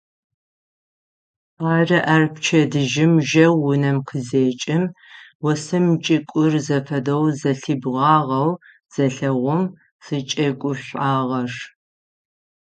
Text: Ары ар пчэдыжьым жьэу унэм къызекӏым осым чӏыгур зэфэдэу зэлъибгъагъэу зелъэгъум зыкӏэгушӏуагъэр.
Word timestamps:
Ары 1.73 1.99
ар 2.13 2.23
пчэдыжьым 2.33 3.13
жьэу 3.29 3.55
унэм 3.69 3.97
къызекӏым 4.07 4.83
осым 5.49 5.85
чӏыгур 6.03 6.53
зэфэдэу 6.65 7.25
зэлъибгъагъэу 7.39 8.49
зелъэгъум 8.93 9.63
зыкӏэгушӏуагъэр. 10.05 11.51